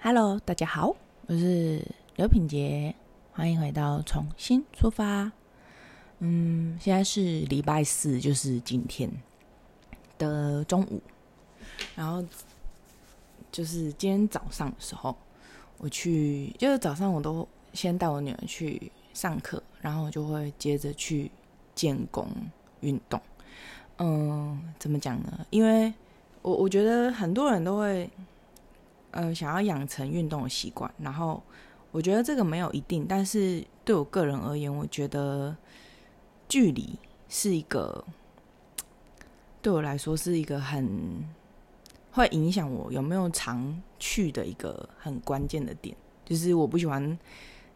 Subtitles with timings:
[0.00, 0.94] Hello，大家好，
[1.26, 2.94] 我是刘品杰，
[3.32, 5.32] 欢迎回到重新出发。
[6.20, 9.10] 嗯，现在是礼拜四，就是今天
[10.16, 11.02] 的中午。
[11.96, 12.24] 然后
[13.50, 15.16] 就是今天早上的时候，
[15.78, 21.28] 我去，就是早上我都先带我女儿去上课，然后我就会接着去
[21.74, 22.28] 建功
[22.82, 23.20] 运动。
[23.98, 25.44] 嗯，怎么讲呢？
[25.50, 25.92] 因为
[26.42, 28.08] 我我觉得很多人都会。
[29.10, 31.42] 呃，想要养成运动的习惯，然后
[31.90, 35.56] 我觉得这个没有一定，但是对我个人而言，我觉得
[36.48, 36.98] 距离
[37.28, 38.04] 是一个
[39.62, 41.24] 对我来说是一个很
[42.12, 45.96] 会影响我有没有常去的一个很关键的点。
[46.24, 47.18] 就是我不喜欢，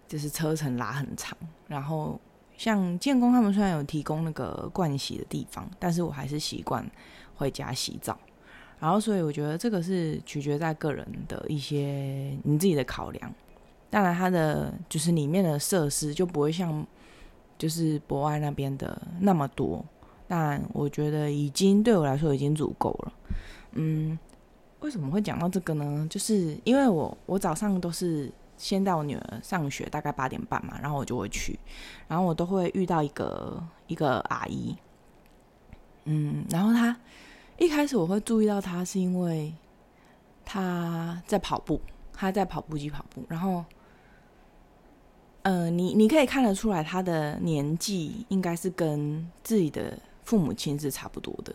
[0.07, 1.37] 就是车程拉很长。
[1.67, 2.21] 然后
[2.59, 6.87] 像建工他们虽然有提供那个盥洗的地方，但是我还是习惯
[7.35, 8.19] 回家洗澡。
[8.83, 13.33] 然后，所以我觉得这个是取决在个人的一些你自己的考量。
[13.89, 16.85] 当然，它的就是里面的设施就不会像
[17.57, 19.85] 就是博爱那边的那么多，
[20.27, 23.13] 但我觉得已经对我来说已经足够了。
[23.75, 24.19] 嗯，
[24.81, 26.05] 为什么会讲到这个呢？
[26.11, 31.57] 就是因为我我早上都是先带我女儿上学，大概八点半嘛，然后我就会去，
[32.09, 34.77] 然后我都会遇到一个一个阿姨，
[36.07, 36.97] 嗯，然后她。
[37.63, 39.55] 一开始我会注意到他，是因为
[40.45, 41.81] 他在跑步，
[42.13, 43.25] 他在跑步机跑步。
[43.29, 43.65] 然后，
[45.43, 51.55] 嗯，你你可以看得出来，他的年纪应该是跟自己的父母亲是差不多的。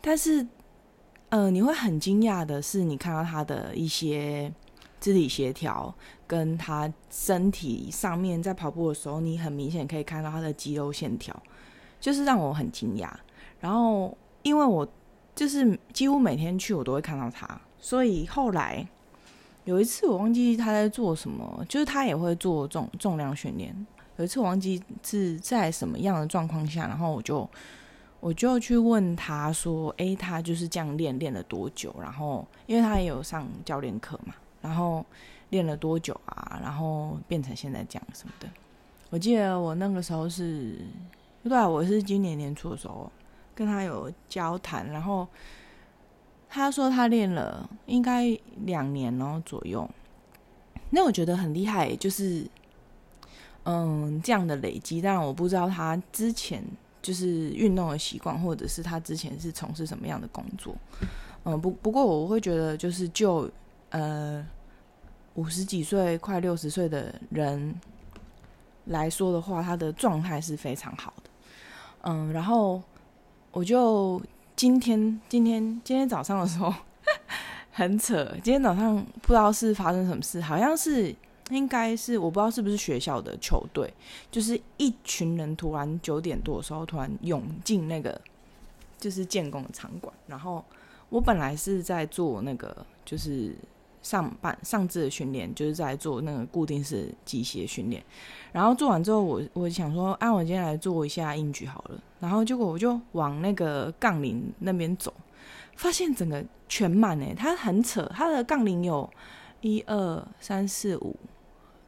[0.00, 0.46] 但是，
[1.28, 4.50] 嗯，你会很惊讶的是，你看到他的一些
[4.98, 5.94] 肢体协调，
[6.26, 11.38] 跟他身体上面在跑步的时候，你很明显可以看到他的肌肉线条，
[12.00, 13.10] 就是让我很惊讶。
[13.60, 14.88] 然后，因为我。
[15.34, 17.60] 就是几乎每天去，我都会看到他。
[17.78, 18.86] 所以后来
[19.64, 23.74] 有一次，我忘记他在做什么，就是他也会做重重量训练。
[24.18, 27.48] 有一次我忘记是在什么样的状况下，然后我就
[28.20, 31.94] 我就去问他说：“诶，他就是这样练练了多久？
[32.00, 35.04] 然后因为他也有上教练课嘛，然后
[35.48, 36.60] 练了多久啊？
[36.62, 38.48] 然后变成现在这样什么的。”
[39.10, 40.78] 我记得我那个时候是，
[41.42, 43.10] 对啊，我是今年年初的时候。
[43.54, 45.28] 跟他有交谈，然后
[46.48, 48.26] 他说他练了应该
[48.64, 49.88] 两年哦左右，
[50.90, 52.46] 那我觉得很厉害，就是
[53.64, 55.02] 嗯这样的累积。
[55.02, 56.62] 但我不知道他之前
[57.00, 60.74] 就是运动的习惯，或者是他之前是从事什么样的工作。
[61.44, 63.50] 嗯，不不过我会觉得，就是就
[63.90, 64.46] 呃
[65.34, 67.74] 五十几岁快六十岁的人
[68.86, 71.30] 来说的话，他的状态是非常好的。
[72.02, 72.82] 嗯，然后。
[73.52, 74.20] 我就
[74.56, 76.72] 今天今天今天早上的时候
[77.70, 81.14] 很扯，今天早上不知道是发生什么事，好像是
[81.50, 83.92] 应该是我不知道是不是学校的球队，
[84.30, 88.20] 就是一群人突然九点多的时候突然涌进那个
[88.98, 90.64] 就是建工的场馆，然后
[91.10, 93.54] 我本来是在做那个就是。
[94.02, 98.02] 上半上肢的训练就是在做那个固定式机械训练，
[98.50, 102.02] 然后做完之后，我我想说，啊，我今天来做一下硬举好了。
[102.18, 105.14] 然后结果我就往那个杠铃那边走，
[105.76, 109.08] 发现整个全满诶，它很扯，它的杠铃有
[109.60, 111.16] 一二三四五，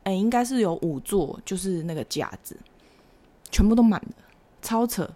[0.04, 2.56] 哎，应该是有五座，就是那个架子，
[3.50, 4.14] 全部都满了，
[4.62, 5.08] 超扯。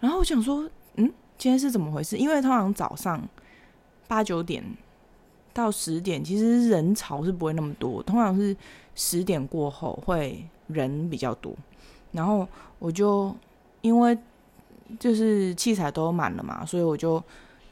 [0.00, 2.16] 然后我想说，嗯，今天是怎么回事？
[2.16, 3.28] 因为通常早上
[4.08, 4.64] 八九点。
[5.56, 8.54] 到十点，其实人潮是不会那么多，通常是
[8.94, 11.54] 十点过后会人比较多。
[12.12, 12.46] 然后
[12.78, 13.34] 我就
[13.80, 14.16] 因为
[14.98, 17.22] 就是器材都满了嘛，所以我就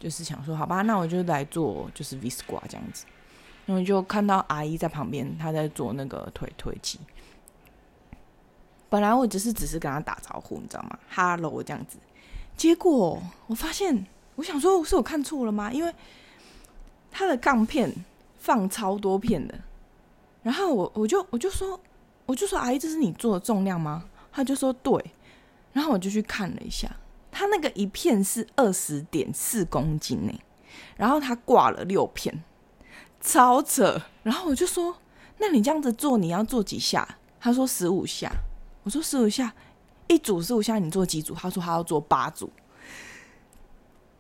[0.00, 3.04] 就是想说，好吧，那我就来做就是 V squat 这样子。
[3.66, 6.98] 然后就看到阿姨在旁边，她在做那个腿推机。
[8.88, 11.98] 本来我只是只是跟她打招呼，你知道吗？Hello 这样子。
[12.56, 15.72] 结果我发现，我想说，是我看错了吗？
[15.72, 15.92] 因为
[17.16, 17.94] 他的杠片
[18.40, 19.54] 放超多片的，
[20.42, 21.78] 然后我我就我就说
[22.26, 24.04] 我就说阿姨这是你做的重量吗？
[24.32, 25.00] 他就说对，
[25.72, 26.90] 然后我就去看了一下，
[27.30, 30.32] 他那个一片是二十点四公斤呢，
[30.96, 32.42] 然后他挂了六片，
[33.20, 34.02] 超扯。
[34.24, 34.96] 然后我就说，
[35.38, 37.16] 那你这样子做你要做几下？
[37.38, 38.28] 他说十五下。
[38.82, 39.54] 我说十五下，
[40.08, 41.32] 一组十五下，你做几组？
[41.32, 42.50] 他说他要做八组，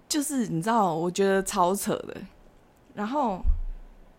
[0.08, 2.16] 就是你知道，我觉得超扯的。
[2.94, 3.40] 然后，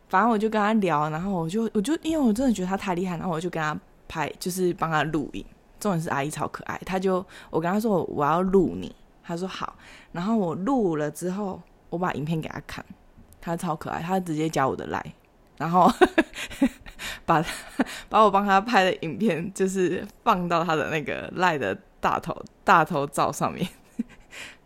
[0.09, 3.77] 反正我就跟他聊，然后我就我就因为我真的觉得他太厉害，然后我就跟他
[4.07, 5.45] 拍，就是帮他录影。
[5.79, 9.75] 重点是阿姨超可爱，他就我跟他说我要录你，他说好。
[10.11, 12.83] 然后我录了之后，我把影片给他看，
[13.41, 15.13] 他超可爱，他直接加我的来，
[15.57, 15.91] 然后
[17.25, 17.43] 把
[18.09, 23.67] 把我帮他拍的影片，就是放到他的那个赖的大头大头照上面，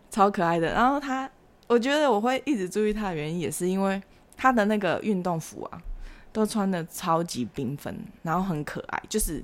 [0.10, 0.72] 超可爱的。
[0.74, 1.30] 然后他，
[1.69, 4.01] 我觉得我会一直注意他的原因，也是因为
[4.36, 5.81] 他的那个运动服啊，
[6.33, 9.01] 都穿的超级缤纷，然后很可爱。
[9.07, 9.42] 就是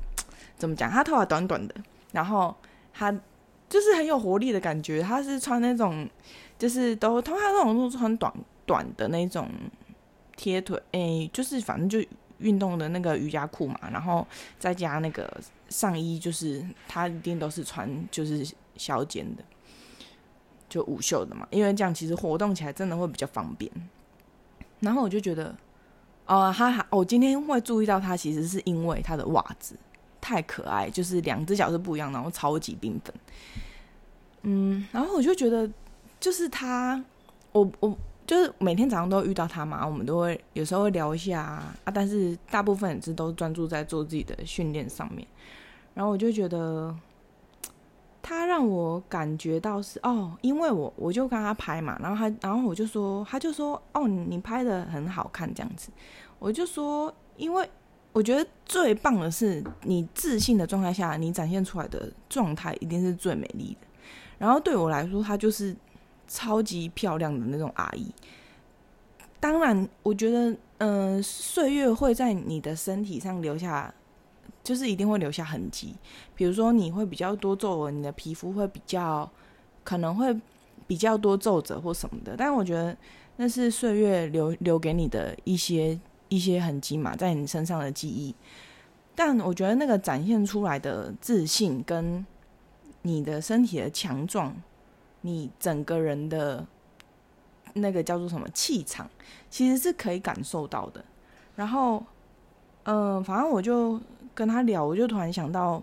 [0.57, 1.75] 怎么讲，他头发短短的，
[2.11, 2.53] 然后
[2.91, 3.11] 他
[3.69, 5.01] 就是很有活力的感觉。
[5.01, 6.09] 他是穿那种，
[6.59, 8.33] 就是都他那种都穿短
[8.65, 9.49] 短的那种。
[10.37, 12.05] 贴腿，诶，就是反正就
[12.39, 14.27] 运动的那个瑜伽裤嘛，然后
[14.59, 15.33] 再加那个
[15.69, 18.45] 上衣，就是他一定都是穿就是
[18.75, 19.43] 小肩的，
[20.69, 23.71] 就无袖的嘛，因为这样其实活动起来真的会比较方便。
[24.79, 25.55] 然后我就觉得，
[26.25, 29.75] 哦，他还，我今天会注意到他，其实是因为他的袜子
[30.19, 33.13] 太可爱，就是两只脚是不一样，然后超级缤纷。
[34.43, 35.69] 嗯，然后我就觉得，
[36.19, 37.03] 就是他，
[37.51, 37.97] 我我。
[38.27, 45.27] 就是每天早上都遇到他嘛，我们都会有时候会聊一下啊，但是大部分是都专注在做自己的训练上面。
[45.93, 46.91] 然后我就觉得
[48.27, 55.91] 他让我感觉到是哦，因为我我就跟他拍嘛，然后他然后我就说，他就说哦，你拍的很好看这样子。
[56.39, 57.69] 我就说，因为
[58.11, 63.87] 我觉得最棒的是你自信的状态下，你展现出来的状态一定是最美丽的。
[64.39, 65.75] 然后对我来说，他就是。
[66.27, 68.11] 超级漂亮的那种阿姨，
[69.39, 73.93] 当然，我觉得，嗯，岁月会在你的身体上留下，
[74.65, 75.95] 就是一定会留下痕迹。
[76.35, 79.29] 比如说，你会比较多皱纹，你的皮肤会比较
[79.85, 80.35] 可能会
[80.85, 82.35] 比较多皱褶或什么的。
[82.35, 82.97] 但我觉得
[83.37, 85.97] 那是岁月留留给你的一些
[86.27, 88.35] 一些痕迹嘛，在你身上的记忆。
[89.15, 92.25] 但我觉得那个展现出来的自信跟
[93.03, 94.53] 你的身体的强壮。
[95.21, 96.63] 你整个人的
[97.73, 99.09] 那个叫做什么气场，
[99.49, 101.03] 其实是可以感受到的。
[101.55, 102.03] 然后，
[102.83, 103.99] 嗯，反正我就
[104.35, 105.81] 跟他聊，我就突然想到，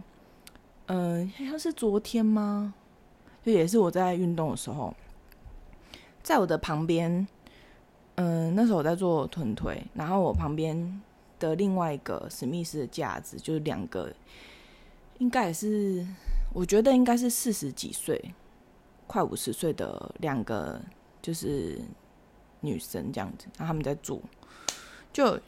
[0.87, 2.73] 嗯，好像是昨天吗？
[3.43, 4.95] 就也是我在运动的时候，
[6.23, 7.27] 在我的旁边，
[8.15, 11.03] 嗯，那时候我在做臀推，然后我旁边
[11.41, 14.15] 的另外一个史密斯的架子，就是两个，
[15.19, 16.07] 应该也是，
[16.53, 18.33] 我觉得应该是四十几岁。
[19.09, 20.81] 快五十岁的两个
[21.21, 21.79] 就是
[22.61, 24.19] 女生这样子，然后他们在做，
[25.13, 25.39] 就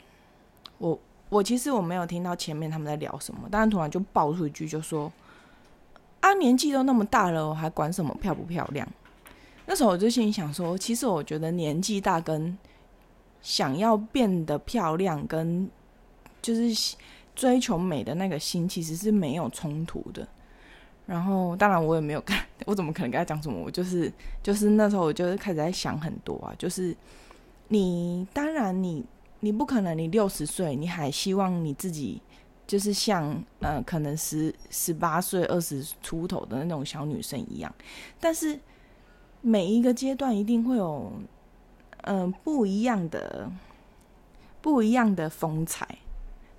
[0.76, 0.98] 我
[1.28, 5.12] 我其实我没有听到前面他们在聊什么，但是突然就爆出一句，就说
[6.20, 8.86] 啊年纪都那么大了，我还管什么漂不漂亮？
[9.66, 12.56] 那时候我就心里想说，其实我觉得年纪大跟
[13.40, 15.68] 想要变得漂亮，跟
[16.42, 16.96] 就是
[17.34, 20.26] 追求美的那个心，其实是没有冲突的。
[21.06, 23.58] 然后，当然我也没有看，我怎么可能跟他讲什么？
[23.62, 24.10] 我就是，
[24.42, 26.96] 就是那时候我就是开始在想很多啊，就是
[27.68, 29.04] 你，当然你，
[29.44, 32.20] 你不可能，你六十岁你还希望你自己
[32.66, 37.72] 就是像呃，可能十十八岁、二十出头的那种小女生一样，
[38.18, 38.58] 但是
[39.42, 41.12] 每一个阶段一定会有
[42.02, 43.50] 嗯不一样的
[44.62, 45.86] 不一样的风采。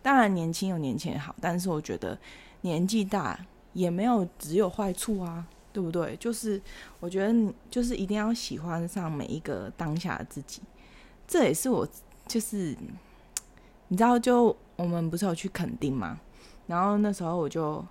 [0.03, 2.17] 当然年轻有年轻好，但是我觉得
[2.61, 3.39] 年纪大。
[3.75, 6.15] 也没有只有坏处啊，对不对？
[6.15, 6.61] 就是
[7.01, 10.61] 我觉得你就是一定要喜欢上每一个当下的自己，
[11.27, 11.85] 这也是我
[12.27, 12.75] 就是
[13.87, 16.19] 你知道，就我们不是有去垦丁嘛，
[16.67, 17.83] 然后那时候我就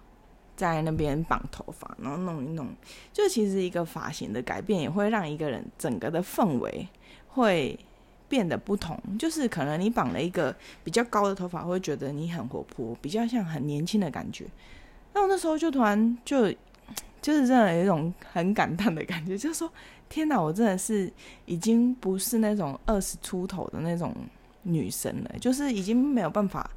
[0.56, 2.68] 在那边绑头发，然后弄一弄，
[3.12, 6.86] 就其实一个发型的改变也会让一个人整个的氛围
[7.28, 7.78] 会
[8.28, 14.46] 变得不同，就是可能你绑了一个比较高的头发，会觉得你很活泼，比较像很年轻的感觉。
[15.12, 16.52] 那我那时候就突然就，
[17.24, 19.72] 就是真的有一种很感叹的感觉，就是说，
[20.10, 21.10] 天哪，我真的是
[21.46, 24.14] 已经不是那种二十出头的那种
[24.64, 26.70] 女生了，就是已经没有办法，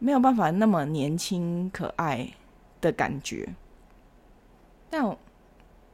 [0.00, 2.28] 没有办法那么年轻可爱
[2.80, 3.48] 的感觉。
[4.90, 5.16] 但我，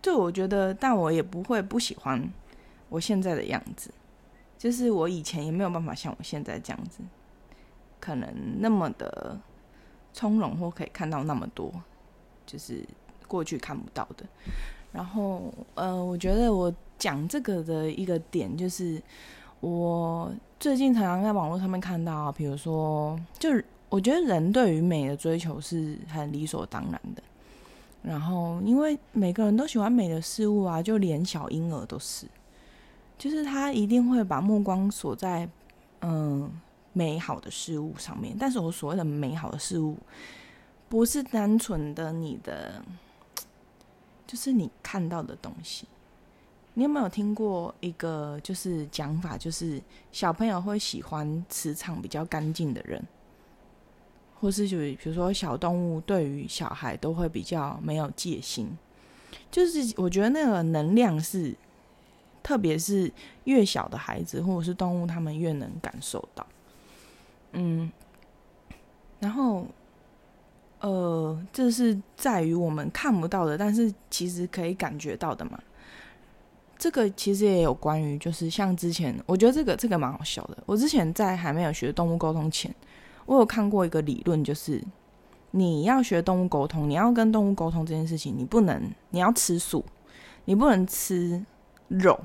[0.00, 2.33] 就我觉得，但我也不会不喜欢
[2.88, 3.91] 我现在的样子，
[4.57, 7.00] 就是我以前也没有办法像我现在这样子，
[8.00, 9.38] 可能那么的。
[10.17, 11.75] 从容或可以看到那么多，
[12.47, 12.87] 就是
[13.26, 14.25] 过去看不到的。
[14.93, 19.02] 然后，呃，我觉得我讲这个的一个点就是，
[19.61, 23.50] 我最近常常在网络上面看到，比如说，就
[23.88, 27.23] 我觉得人对于美的追求是很理所当然的。
[28.02, 32.26] 然后，因为每个人都喜欢美的事物啊，就连小婴儿都是，
[33.19, 35.49] 就是他一定会把目光锁在，
[36.00, 36.50] 嗯。
[36.97, 39.97] 美好的事物上面，但是我所谓的美好的事物，
[40.88, 42.81] 不是单纯的你的，
[44.26, 45.87] 就是你看到的东西，
[46.75, 53.02] 你有没有听过一个就是讲法，就是小朋友会喜欢磁场比较干净的人，
[54.40, 58.76] 或是就比如说小动物对于小孩都会比较没有戒心，
[59.50, 61.54] 就是我觉得那个能量是，
[62.43, 63.12] 特别是
[63.45, 66.47] 越小的孩子或者是动物，他们越能感受到。
[67.52, 67.90] 嗯，
[69.21, 69.64] 然后
[70.85, 75.59] 呃，这是在于我们看不到的，但是其实可以感觉到的嘛。
[76.76, 80.59] 这个其实也有关于，就是像之前，我觉得这个这个蛮好笑的。
[80.67, 82.75] 我之前在还没有学动物沟通前，
[83.25, 84.85] 我有看过一个理论，就是
[85.53, 89.83] 你要学动物沟通，你要跟动物沟通这件事情，你不能你要吃素，
[90.45, 91.43] 你不能吃
[91.88, 92.21] 肉。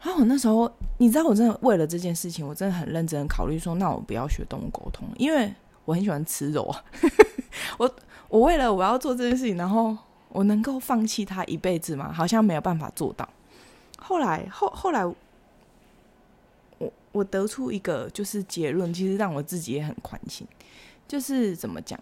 [0.00, 5.52] 然后我那时候，你知道，我真的为了这件事情，我真的很认真考虑说，那我不要学动物沟通，因为
[5.88, 6.84] 我很喜欢吃肉啊。
[7.78, 7.94] 我
[8.28, 9.96] 我为了我要做这件事情，然后。
[10.30, 12.12] 我能够放弃他一辈子吗？
[12.12, 13.26] 好像没有办法做到。
[13.98, 15.02] 后来后后来，
[16.76, 20.46] 我我得出一个就是结论，其实让我自己也很宽心。
[21.08, 21.98] 就是怎么讲？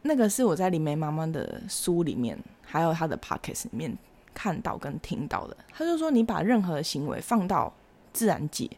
[0.00, 3.94] 那个是我在李梅妈妈的书里面，还有她的 pockets 里面
[4.32, 5.54] 看到跟听到的。
[5.74, 7.70] 他就说，你把任何行为放到
[8.14, 8.70] 自然界，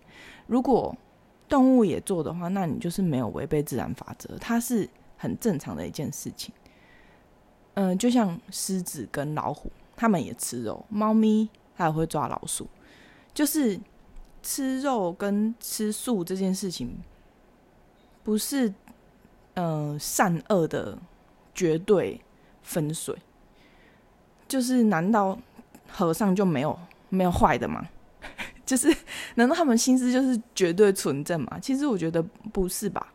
[0.49, 0.95] 如果
[1.49, 6.55] 动物也做的话，那你就是没有违背自然法则，它是很正常的一件事情。
[7.75, 12.69] 嗯，就像狮子跟老虎，它们也吃肉；猫咪它也会抓老鼠。
[13.33, 13.79] 就是
[14.43, 16.99] 吃肉跟吃素这件事情，
[18.25, 18.73] 不是
[19.55, 20.99] 嗯善恶的
[21.55, 22.21] 绝对
[22.63, 23.17] 分水。
[24.49, 25.39] 就是难道
[25.89, 26.77] 和尚就没有
[27.11, 27.89] 没有坏的吗？
[28.69, 28.95] 就是
[29.37, 31.59] 难道他们心思就是绝对纯正吗？
[31.61, 32.23] 其实我觉得
[32.53, 33.13] 不是吧。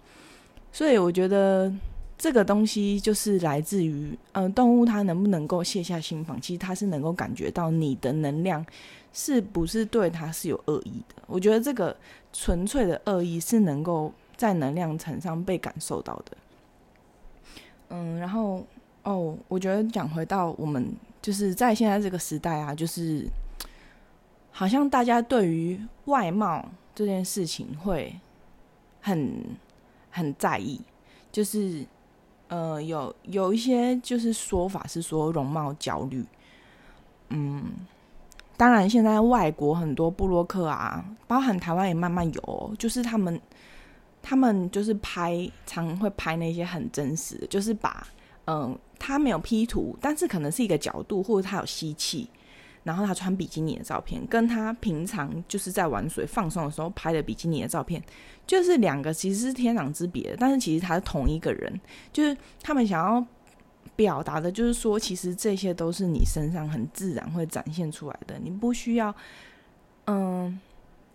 [0.72, 1.72] 所以我觉得。
[2.16, 8.66] 这个东西就是来自于，嗯，动物它能不能够卸下心防，其实它是能够感觉到你的能量
[9.12, 11.22] 是不是对它是有恶意的。
[11.28, 11.94] 我觉得这个
[12.32, 16.38] 纯粹的恶意是能够在能量层上被感受到的。
[17.90, 18.66] 嗯，然后
[19.04, 23.28] 哦，我觉得讲回到我们就是在现在这个时代啊，就是
[24.54, 26.64] 好像大家对于外貌
[26.96, 28.18] 这件事情会
[29.02, 29.44] 很
[30.10, 30.80] 很在意，
[31.30, 31.86] 就是。
[32.50, 36.24] 呃，有有一些就是说法是说容貌焦虑，
[37.30, 37.64] 嗯，
[38.56, 43.42] 当然现在外国很多布洛克啊，包含台湾也慢慢有，就是他们
[44.22, 48.06] 他们就是拍常会拍那些很真实的，就是把
[48.46, 52.30] 嗯他没有 P 图，但是可能是一个角度或者他有吸气。
[52.84, 58.04] 然后他穿比基尼的照片，跟他平常就是在玩水放松的时候拍的比基尼的照片，
[58.46, 60.36] 就是两个其实是天壤之别。
[60.38, 61.80] 但是其实他是同一个人，
[62.12, 63.26] 就是他们想要
[63.96, 69.16] 表达的，就是说其实这些都是你身上很自然会展现出来的，你不需要
[70.08, 70.60] 嗯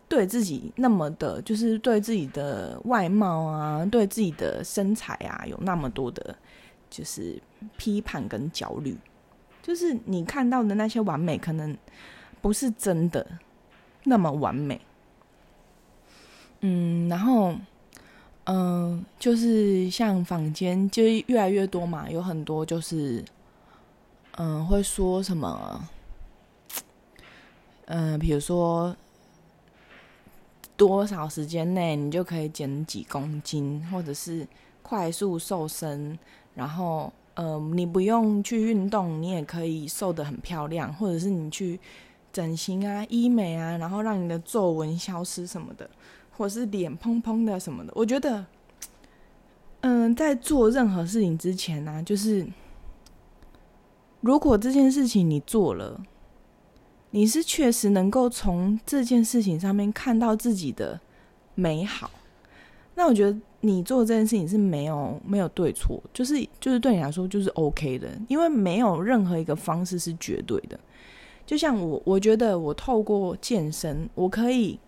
[0.09, 6.35] 对自己那么的，就是对自己的外貌啊，对自己的身材啊，有那么多的，
[6.89, 7.39] 就是
[7.77, 8.97] 批判跟焦虑。
[9.69, 11.77] 就是你看到的那些完美，可能
[12.41, 13.25] 不是真的
[14.05, 14.81] 那么完美。
[16.61, 17.55] 嗯，然后，
[18.45, 23.23] 嗯，就是像坊间就越来越多嘛，有很多就是，
[24.39, 25.87] 嗯，会说什么，
[27.85, 28.97] 嗯，比如说
[30.79, 34.49] 多少时间内你就可以减几公斤，或者是
[34.81, 36.19] 快速瘦身，
[36.55, 37.13] 然后。
[37.39, 41.79] 呃，你不用去运动，你也可以瘦得很漂亮，或者是你去
[42.33, 45.89] 整形啊、医美啊，然后让你的皱纹消失什么的，
[46.37, 47.93] 或者是脸蓬蓬的什么的。
[47.95, 48.45] 我觉得，
[49.83, 52.45] 嗯，在做任何事情之前呢，就是
[54.21, 56.03] 如果这件事情你做了，
[57.13, 61.01] 你是确实能够从这件事情上面看到自己的
[61.55, 62.11] 美好，
[62.97, 63.39] 那我觉得。
[63.61, 70.79] 你做这件事情是没有没有对错，就是就是对你来说就是 OK 的，因为没有任何一个方式是绝对的。
[71.45, 74.79] 就像我，我觉得我透过健身，我可以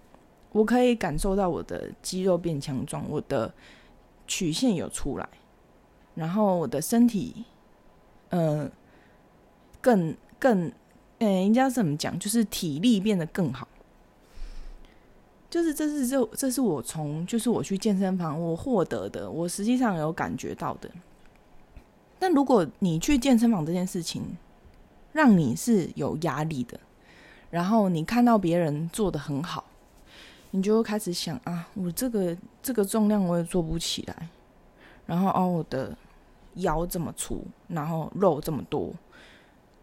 [0.53, 3.53] 我可以感受到我的肌肉变强壮，我的
[4.27, 5.29] 曲线有出来，
[6.15, 7.45] 然后我的身体，
[8.29, 8.71] 嗯，
[9.81, 10.71] 更更，
[11.19, 12.17] 嗯，应该怎么讲？
[12.19, 13.67] 就是体力变得更好。
[15.51, 20.89] 就是这是这这是我从就是我去健身房我获得的，我实际上有感觉到的。
[22.21, 24.23] 但如果你去健身房这件事情
[25.13, 26.79] 让你是有压力的，
[27.51, 29.65] 然后你看到别人做的很好，
[30.53, 34.29] 你就开始想啊，我这个这个重量我也做不起来。
[35.07, 35.97] 然后哦，我的
[36.55, 38.93] 腰这么粗，然后肉这么多，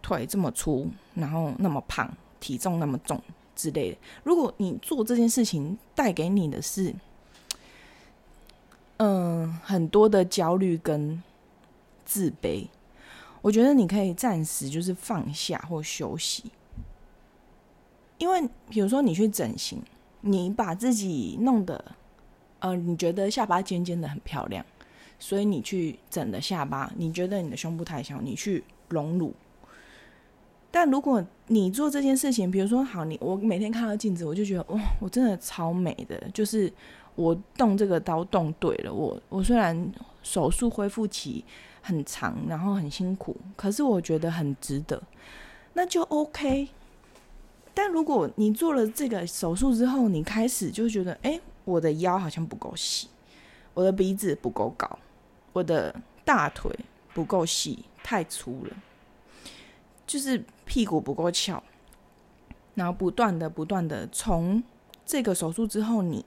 [0.02, 2.10] 腿这么粗，然后那么胖，
[2.40, 3.22] 体重那么重
[3.58, 3.98] 之类的。
[4.24, 6.96] 如果你做这件事情带给你的是，
[8.98, 11.22] 嗯，很多的焦虑跟
[12.06, 12.68] 自卑，
[13.42, 16.52] 我觉得你可以暂时就是放下或休息。
[18.18, 19.82] 因为比如说你去整形，
[20.22, 21.84] 你把自己弄得，
[22.60, 24.66] 呃，你觉得下巴尖尖的很漂亮，
[25.20, 29.34] 所以你去整的下巴，你觉得你的胸部太小，你去隆乳。
[30.80, 36.72] 但如果你做这件事情，比如说好，你我每天看到镜子，我就觉得哇，我真的超美的，就是
[37.16, 38.94] 我动这个刀动对了。
[38.94, 39.92] 我我虽然
[40.22, 41.44] 手术恢复期
[41.82, 45.02] 很长，然后很辛苦，可是我觉得很值得，
[45.74, 46.68] 那就 OK。
[47.74, 53.08] 但如果你做了这个手术之后，你开始就觉得，哎，我的腰好像不够细，
[53.74, 55.00] 我的鼻子不够高，
[55.54, 56.72] 我的大腿
[57.16, 58.78] 不够细，太粗了，
[60.06, 61.64] 就是屁股不够翘，
[62.76, 64.62] 然后不断的、不断的从
[65.06, 66.24] 这个手术之后，你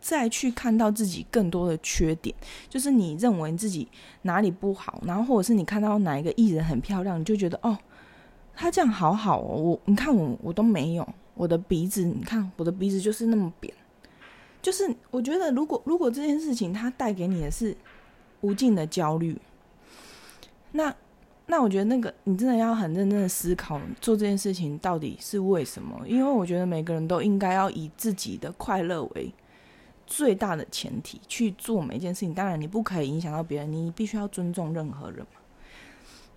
[0.00, 2.34] 再去看到自己更多的缺点，
[2.70, 3.86] 就是你认为自己
[4.22, 7.76] 哪里不好，然后或者是你看到哪一个艺人很漂亮，你就觉得哦。
[8.54, 13.72] 他这样好好哦，我你看我我都没有，我的鼻子你看我的鼻子就是那么扁，
[14.60, 17.74] 就是我觉得如果如果这件事情它带给你的是
[18.42, 19.40] 无尽的焦虑，
[20.72, 20.94] 那
[21.52, 26.00] 那我觉得那个你真的要很认真的思考做这件事情到底是为什么？
[26.08, 29.30] 因为我觉得每个人都应该要以自己的快乐为
[30.06, 32.32] 最大的前提去做每一件事情。
[32.32, 35.40] 当然你不可以影响到别人，你必须要尊重任何人嘛。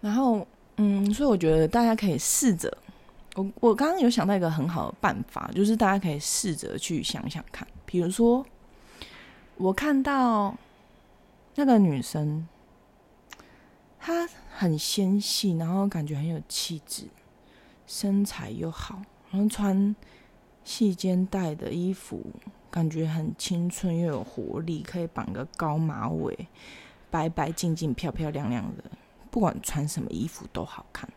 [0.02, 0.46] 然后。
[0.78, 2.78] 嗯，所以我觉得大家可以试着，
[3.36, 8.46] 我我刚刚有想到一个很好的办法，就是大家可以试着去想想看，比如说
[9.56, 10.54] 我看到
[11.56, 12.46] 那个女生，
[14.06, 17.06] 她很纤细，然后感觉很有气质，
[17.88, 19.96] 身材又好，然后穿
[20.64, 22.22] 细肩带的衣服，
[22.70, 26.48] 感觉很青春又有活力，可以绑个高马尾，
[27.10, 28.84] 白白净净、漂漂亮亮的。
[29.32, 31.10] 不管穿什么衣服都好看。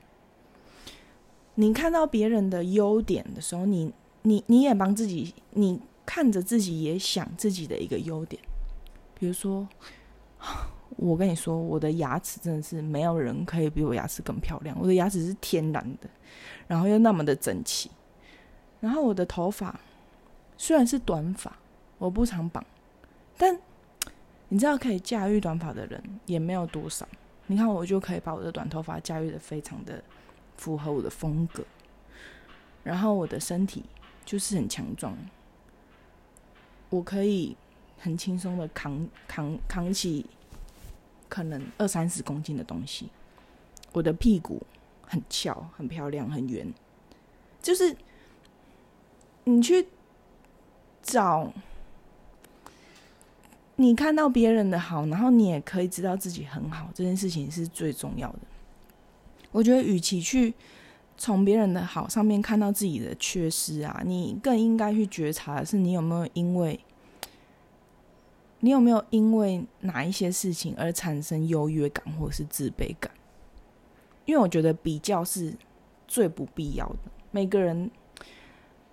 [1.57, 8.43] 你看到别人的优点的时候，你你你也帮自己，你看着自己也想自己的一个优点。
[9.15, 9.69] 比如说，
[10.99, 14.77] 我跟你说，我的牙齿真的是没有人可以比我牙齿更漂亮。
[14.81, 16.11] 我的牙齿是天然的，
[16.67, 17.89] 然后又那么的整齐。
[18.81, 19.79] 然后我的头发
[20.57, 21.57] 虽然是短发，
[21.99, 22.65] 我不常绑，
[23.37, 23.57] 但
[24.49, 27.07] 你知道可以驾驭短发的人也没有多少。
[27.47, 30.03] 你看，我就可以把我的短头发驾驭的非常的
[30.57, 31.63] 符合我的风格，
[32.83, 33.85] 然后我的身体
[34.25, 35.17] 就是很强壮，
[36.91, 37.57] 我可以
[37.99, 40.27] 很轻松的扛扛扛起
[41.29, 43.09] 可能二三十公斤的东西，
[43.93, 44.63] 我的屁股
[45.03, 46.73] 很翘、很漂亮、很圆，
[47.63, 47.97] 就是
[49.45, 49.87] 你去
[51.03, 51.53] 找。
[53.81, 58.41] 你看到别人的好，然后你也可以知道自己很好，这件事情是最重要的。
[59.53, 60.53] 我觉得，与其去
[61.17, 66.81] 从别人的好上面看到自己的缺失啊，你更应该去觉察的是，你有没有因为，
[68.61, 73.11] 你有没有因为哪一些事情而产生优越感或者是自卑感？
[74.25, 75.55] 因为我觉得比较是
[76.07, 76.99] 最不必要的。
[77.31, 77.91] 每个人，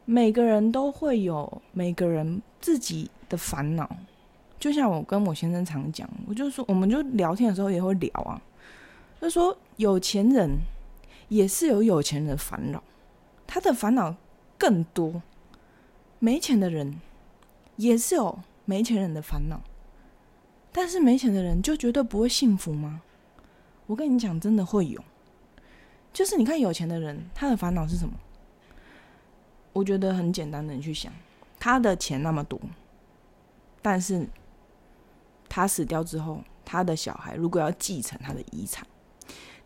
[0.06, 3.90] 每个人都会有每个人自己的烦恼。
[4.60, 8.42] 就像我跟我先生常讲，我就说，我们就聊天的时候也会聊啊，
[9.20, 10.58] 就说有钱人
[11.28, 12.82] 也是有有钱人的烦恼，
[13.46, 14.16] 他的烦恼
[14.58, 15.22] 更多；
[16.20, 17.00] 没钱的人
[17.76, 19.62] 也是有没钱人的烦恼，
[20.72, 23.02] 但是没钱的人就绝对不会幸福吗？
[23.86, 25.04] 我跟你讲，真的会有。
[26.12, 28.14] 就是你看有钱的人，他的烦恼是什么？
[29.74, 31.14] 我觉得很简单的，你去想，
[31.60, 32.60] 他的钱那么多，
[33.82, 34.28] 但是。
[35.48, 38.86] 他死掉之后，他的小孩如果要继承他的遗产，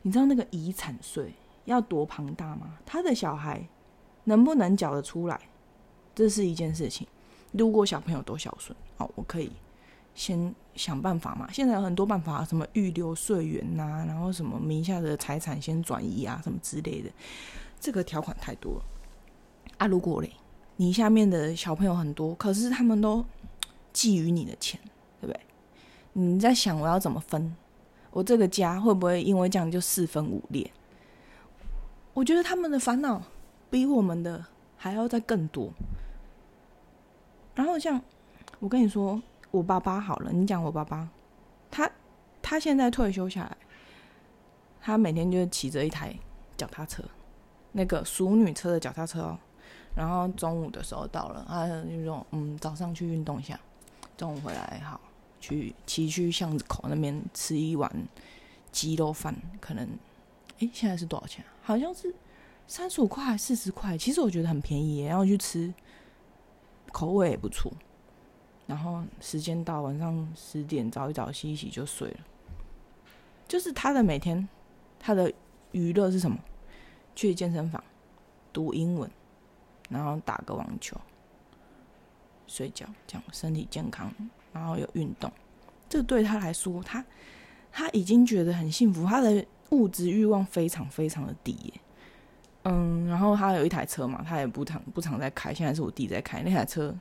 [0.03, 1.33] 你知道那个遗产税
[1.65, 2.77] 要多庞大吗？
[2.85, 3.67] 他的小孩
[4.25, 5.39] 能不能缴得出来？
[6.13, 7.07] 这是一件事情。
[7.51, 9.51] 如果小朋友都孝顺，哦，我可以
[10.13, 11.49] 先想办法嘛。
[11.51, 17.09] 现在有很多办法，什么预留税源呐，然后什么名下的财产先转移啊，什么之类的。
[17.79, 18.81] 这个条款太多了
[19.77, 19.87] 啊！
[19.87, 20.31] 如果嘞，
[20.75, 23.23] 你下面的小朋友很多，可是他们都
[23.93, 24.79] 觊觎你的钱。
[25.21, 25.39] 对不对
[26.13, 27.55] 你在想我要怎么分？
[28.11, 30.69] 我这个家会不会因为这样就四分五裂？
[32.13, 33.21] 我觉得他们的烦恼
[33.69, 35.71] 比我们的还要再更多。
[37.59, 38.01] 然后像
[38.59, 41.09] 我跟你说，我爸爸好了，你讲我爸爸，
[41.69, 41.91] 他
[42.41, 43.57] 他现在退休下来，
[44.79, 46.15] 他每天就骑着一台
[46.55, 47.03] 脚踏车，
[47.73, 49.37] 那个淑女车的脚踏车哦。
[49.93, 53.59] 然后中午的时候到了，他就说：“嗯，早上去运动一下，
[54.15, 55.01] 中午回来好
[55.41, 57.91] 去骑去巷子口那边吃一碗
[58.71, 59.85] 鸡肉饭，可能
[60.59, 61.43] 诶，现在是多少钱？
[61.61, 62.15] 好像是
[62.69, 63.97] 三十五块、四十块。
[63.97, 65.73] 其实我觉得很便宜，然后去吃，
[66.91, 67.71] 口味也不错。
[68.67, 72.17] 然后时间到晚上十点，早一早洗一洗就睡了。
[73.47, 74.47] 就是他的每天，
[74.99, 75.31] 他的
[75.71, 76.37] 娱乐是什么？
[77.15, 77.83] 去健身房
[78.53, 79.09] 读英文。”
[79.89, 80.95] 然后打个网球，
[82.45, 84.13] 睡觉，这样身体健康，
[84.53, 85.31] 然后有运动，
[85.89, 87.03] 这对他来说，他
[87.71, 91.73] 他已经觉得很幸福，他的物质欲望非常非常的低耶。
[92.63, 96.93] 嗯，然后他有一台车嘛，他也不常不常在开，现在是我弟在开那台车，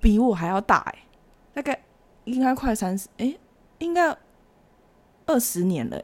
[0.00, 0.98] 比我还要大哎，
[1.52, 1.78] 大概
[2.24, 3.36] 应该快三十哎，
[3.78, 4.16] 应该
[5.26, 6.02] 二十年了，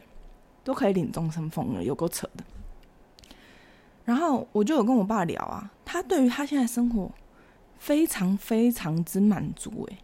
[0.62, 2.44] 都可以领终身风了，有够扯的。
[4.04, 7.10] 然后我就有跟我爸聊啊，他对于他现在生活
[7.78, 9.98] 非常非常之满足诶，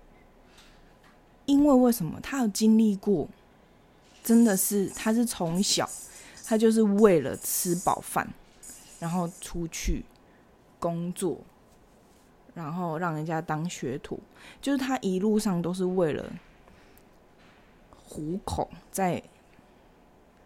[1.44, 2.18] 因为为什么？
[2.22, 3.28] 他有经历过，
[4.24, 5.86] 真的是他是从小
[6.46, 8.26] 他就是为了吃饱饭，
[9.00, 10.04] 然后出去
[10.78, 11.40] 工作，
[12.54, 14.20] 然后让人家当学徒，
[14.62, 16.24] 就是他一路上都是为了
[18.04, 19.20] 糊口，在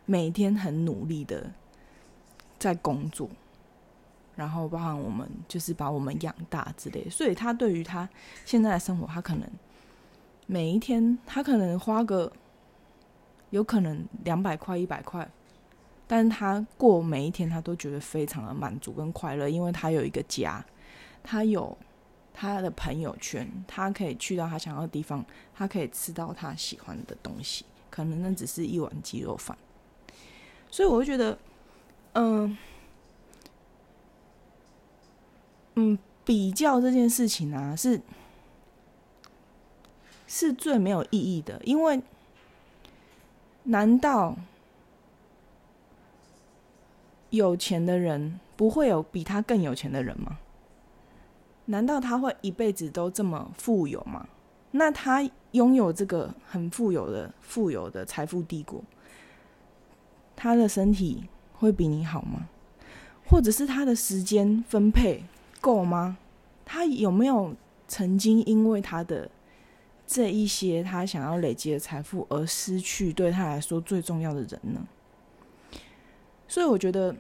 [0.07, 1.53] 每天很努力的
[2.59, 3.29] 在工作。
[4.37, 8.09] 然后包含我们就是把我们养大之类，所以他对于他
[8.45, 9.49] 现在的生活，他可能
[10.47, 12.33] 每一天他可能花个
[13.51, 15.31] 有可能两百块一百块，
[16.07, 20.65] 但是他过每一天他都觉得非常的满足跟快乐，因为他有一个家，
[21.23, 21.77] 他有
[22.33, 29.57] 他的朋友圈，他可以去到他想要的地方，他可以吃到他喜欢的东西，可能那只是一碗鸡肉饭，
[30.71, 31.39] 所以我会觉得，
[32.13, 32.57] 嗯。
[35.77, 38.01] 嗯，比较这件事情啊，是
[40.29, 42.01] 是最没有意义的，因为
[43.65, 44.37] 难道
[47.37, 50.39] 有钱的人不会有比他更有钱的人吗？
[51.67, 54.27] 难道他会一辈子都这么富有吗？
[54.73, 58.83] 那他拥有这个很富有的、富有的财富帝国，
[60.35, 62.49] 他的身体会比你好吗？
[63.27, 65.25] 或者是他的时间分配？
[65.61, 66.19] 够吗？
[66.65, 67.55] 他有没有
[67.89, 69.31] 曾经因为他的
[70.07, 74.87] 这一些他想要累积的财富而失去对他来说最重要的人呢？
[76.55, 77.13] 所以我觉得，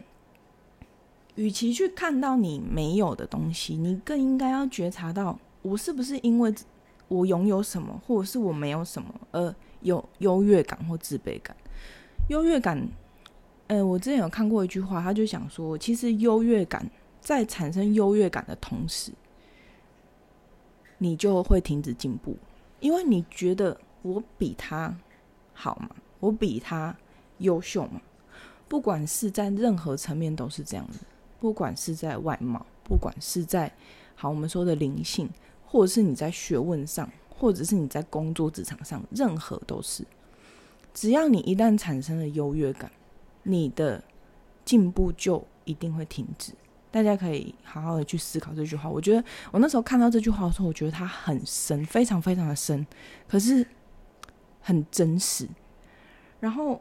[1.34, 6.54] 与其去看到你没有的东西，你更应该要觉察到我是不是因为
[7.08, 11.56] 我拥有什么，或者是我没有什么而有优越感或自卑感。
[12.28, 12.80] 优越感，
[13.66, 16.88] 呃，我之前有看过一句话，他就想说，其实优越感。
[17.20, 19.10] 在产生优越感的同时，
[20.98, 22.36] 你就会停止进步，
[22.78, 24.96] 因为你觉得我比他
[25.54, 26.96] 好嘛，我比他
[27.38, 28.00] 优秀嘛。
[28.68, 30.98] 不管是在任何层面都是这样的，
[31.38, 33.72] 不管是在外貌，不管是在
[34.14, 35.28] 好我们说的灵性，
[35.64, 40.04] 或者是你在学问上，或者是你在工作职场上，任何都是。
[40.92, 42.90] 只要你一旦产生了优越感，
[43.42, 44.02] 你的
[44.64, 46.52] 进步就一定会停止。
[46.90, 48.88] 大家可以好好的去思考这句话。
[48.88, 52.86] 我觉得我那时候看到这句话的时候，我觉得它很深，非常非常的深，
[53.26, 53.66] 可是
[54.60, 55.48] 很真实。
[56.38, 56.80] 然后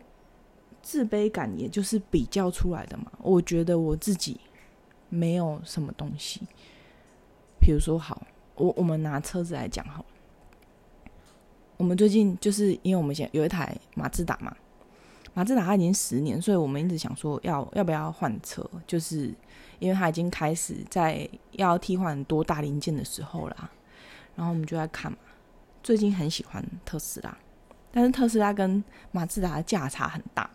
[0.83, 3.11] 自卑感也就是比较出来的嘛。
[3.17, 4.39] 我觉得我自己
[5.09, 6.41] 没有什么东西。
[7.59, 8.21] 比如说，好，
[8.53, 10.05] 我我们拿车子来讲好。
[11.77, 14.55] 我们最近就是因为我们现有一台马自达嘛，
[15.33, 19.33] 马自达它已经十年，所以我们一直想说要要不要换车，就是。
[19.79, 23.69] 因为它已经开始在要替换多大零件的时候啦，
[24.33, 25.17] 然后我们就在看嘛。
[25.81, 27.37] 最近很喜欢特斯拉，
[27.91, 30.49] 但是特斯拉跟马自达的价差很大。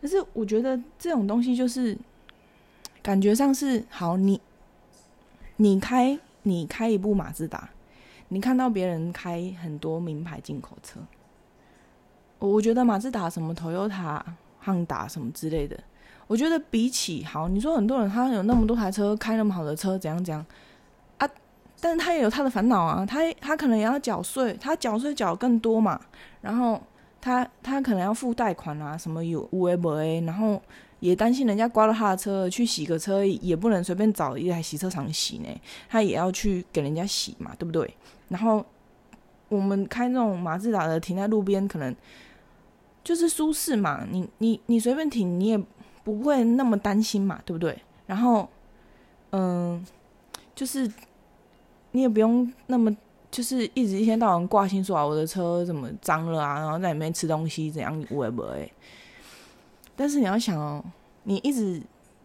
[0.00, 1.96] 可是我觉得这种东西就是
[3.02, 4.40] 感觉上是好，你
[5.56, 7.68] 你开你开一部马自达，
[8.28, 11.00] 你看到别人开很多名牌进口车，
[12.38, 14.22] 我觉得马自达什么 Toyota、
[14.58, 15.78] 汉达什么之类的。
[16.26, 20.46] 我觉得比起好，你说很多人他有那么多台车，开那么好的车，怎样怎样
[21.18, 21.28] 啊？
[21.80, 26.00] 但是他也有他的烦恼啊，他他可能也要缴税，他缴税缴更多嘛。
[26.40, 26.80] 然后
[27.20, 30.60] 他他可能要付贷款啊，什么有五 A 不 A，然后
[31.00, 35.48] 也担心人家刮了他的车，去洗个车也不能随便找一台洗车厂洗呢，
[35.88, 37.92] 他也要去给人家洗嘛，对不对？
[38.28, 38.64] 然后
[39.48, 41.94] 我们开那种马自达的，停在路边可能
[43.04, 45.62] 就是舒适嘛，你你你随便停，你也。
[46.02, 47.78] 不会那么担心嘛，对不对？
[48.06, 48.48] 然后，
[49.32, 49.84] 嗯，
[50.54, 50.90] 就是
[51.92, 52.90] 你也不用那么，
[53.30, 58.70] 就是一直一天到晚挂心说啊，我的车怎么脏了啊，然后在里面吃东西怎样，我也不会？
[59.94, 60.84] 但是你要想哦，
[61.24, 61.80] 你一直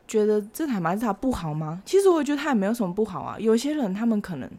[0.07, 1.81] 觉得这台马自达不好吗？
[1.85, 3.37] 其实我觉得它也没有什么不好啊。
[3.39, 4.49] 有些人他们可能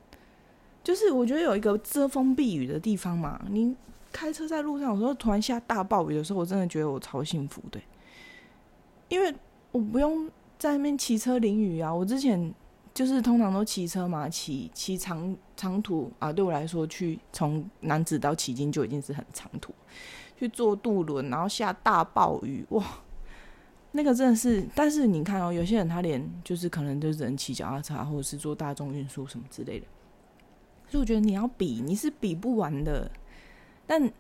[0.85, 3.41] 就是我觉得有一个遮风避雨的地方嘛。
[3.51, 3.75] 你
[4.13, 7.81] 开车在路上，有时候突然下大暴雨的时候，我真的觉得我超幸福的，
[9.09, 9.35] 因为
[9.73, 11.93] 我不用在那边骑车淋雨啊。
[11.93, 12.55] 我之前
[12.95, 19.75] 就是通常都骑车嘛，骑骑长长途啊，对我来说去从南子到旗津就已经是很长途，
[20.39, 22.85] 去坐渡轮，然后下大暴雨，哇！
[23.93, 29.87] 那个真的是，但是你看哦，有些人他连就是可能就只能骑脚踏车，或者是坐大众运输什么之类的。
[30.87, 33.11] 所以我觉得你要比，你是比不完的。
[33.87, 34.13] 但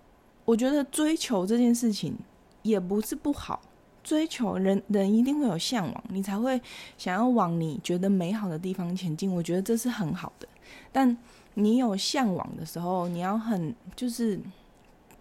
[0.47, 2.17] 我觉得追求这件事情
[2.63, 3.61] 也不是不好，
[4.03, 6.59] 追求人人一定会有向往，你才会
[6.97, 9.31] 想要往你觉得美好的地方前进。
[9.31, 10.49] 我觉得这是很好的。
[10.93, 11.17] 但
[11.55, 14.41] 你有向往的时候，你要很就是。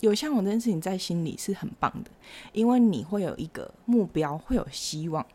[0.02, 2.12] 有向往这件事情在心里是很棒的，
[2.52, 5.26] 因为你会有一个目标，会有希望。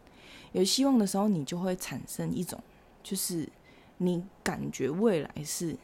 [0.52, 2.60] 有希望的时候，你就会产生一种，
[3.02, 3.48] 就是
[3.96, 5.74] 你感觉未来是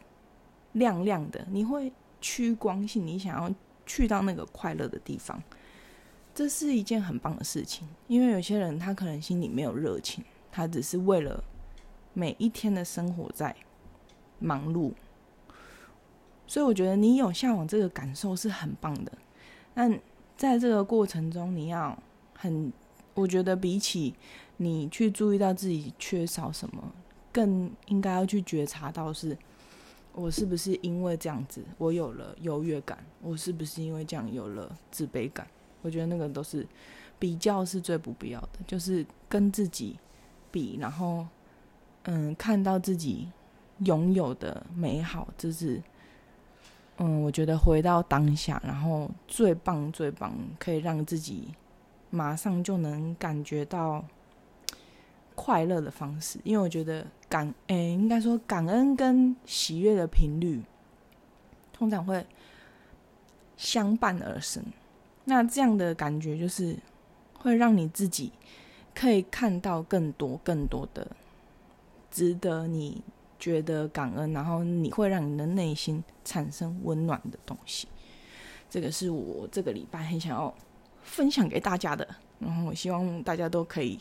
[0.72, 3.52] 亮亮的，你会趋光性，你想要
[3.86, 5.42] 去到那个快乐的地方，
[6.34, 7.88] 这是一件很棒的事情。
[8.06, 11.42] 因为有些人他可能心里没有热情，他只是为了
[12.12, 13.56] 每一天的生活在
[14.38, 14.92] 忙碌。
[16.46, 19.12] 所以我觉得你有向往这个感受是很棒的，
[19.74, 20.00] 但
[20.36, 21.98] 在这个过程中，你要
[22.34, 22.72] 很，
[23.14, 24.14] 我觉得比起
[24.58, 26.92] 你去注意到自己缺少什么，
[27.32, 29.36] 更应该要去觉察到是，
[30.12, 35.46] 我是不是因为这样子，我有了优越感，我是不是因为这样有了自卑感？
[35.82, 36.64] 我觉得那个都是
[37.18, 39.98] 比较是最不必要的，就是跟自己
[40.52, 41.26] 比，然后
[42.04, 43.28] 嗯，看到自己
[43.84, 45.82] 拥有的美好，就是。
[46.98, 51.52] 嗯，我觉得回到当下，然后最棒最棒，可以让自己
[52.08, 54.02] 马上就能感觉到
[55.34, 56.40] 快乐的方式。
[56.42, 60.62] 因为我觉得感，诶，应该说感恩跟喜悦的频率，
[61.70, 62.24] 通常会
[63.58, 64.64] 相伴而生。
[65.24, 66.78] 那这样的感觉就是
[67.38, 68.32] 会让你自己
[68.94, 71.06] 可以看到更多更多的
[72.10, 73.02] 值得你。
[73.38, 77.88] 觉得感恩，然后你会让你的内心产生温暖的东西。
[78.68, 80.52] 这个是我这个礼拜很想要
[81.02, 82.06] 分享给大家的。
[82.38, 83.98] 然后我希望大家都可以，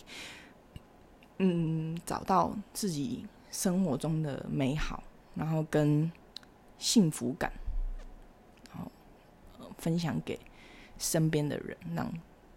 [1.38, 5.04] 嗯，找到自己生活中的美好，
[5.36, 6.12] 然后跟
[6.78, 7.52] 幸福感，
[8.74, 8.84] 然
[9.60, 10.38] 后分享给
[10.98, 12.12] 身边的人，让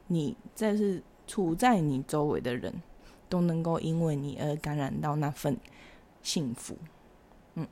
[0.09, 2.83] 你再是处在你周围的人
[3.29, 5.57] 都能够因为你而感染到那份。
[6.29, 6.77] 幸福，
[7.55, 7.67] 嗯，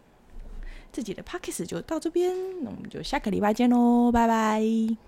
[0.91, 5.06] 自己的 p o c k e t 就到这边，那我们就下个礼拜见喽，拜拜。